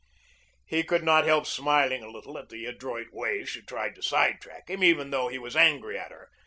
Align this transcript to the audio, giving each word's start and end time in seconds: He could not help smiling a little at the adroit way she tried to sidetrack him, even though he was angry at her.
He 0.65 0.81
could 0.81 1.03
not 1.03 1.25
help 1.25 1.45
smiling 1.45 2.01
a 2.01 2.09
little 2.09 2.35
at 2.39 2.49
the 2.49 2.65
adroit 2.65 3.11
way 3.13 3.45
she 3.45 3.61
tried 3.61 3.93
to 3.93 4.01
sidetrack 4.01 4.67
him, 4.67 4.83
even 4.83 5.11
though 5.11 5.27
he 5.27 5.37
was 5.37 5.55
angry 5.55 5.95
at 5.95 6.09
her. 6.09 6.31